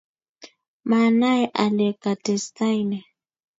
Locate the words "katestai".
2.01-2.77